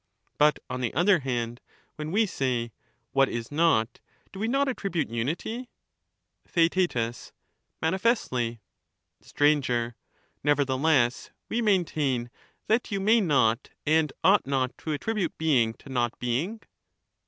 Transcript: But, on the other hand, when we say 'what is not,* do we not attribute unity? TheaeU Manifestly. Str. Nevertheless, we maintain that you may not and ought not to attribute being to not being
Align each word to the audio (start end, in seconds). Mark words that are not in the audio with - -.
But, 0.39 0.57
on 0.67 0.81
the 0.81 0.91
other 0.95 1.19
hand, 1.19 1.61
when 1.95 2.11
we 2.11 2.25
say 2.25 2.71
'what 3.11 3.29
is 3.29 3.51
not,* 3.51 3.99
do 4.33 4.39
we 4.39 4.47
not 4.47 4.67
attribute 4.67 5.11
unity? 5.11 5.69
TheaeU 6.51 7.31
Manifestly. 7.83 8.61
Str. 9.21 9.89
Nevertheless, 10.43 11.29
we 11.49 11.61
maintain 11.61 12.31
that 12.65 12.89
you 12.91 12.99
may 12.99 13.21
not 13.21 13.69
and 13.85 14.11
ought 14.23 14.47
not 14.47 14.75
to 14.79 14.91
attribute 14.91 15.37
being 15.37 15.75
to 15.75 15.87
not 15.87 16.17
being 16.17 16.63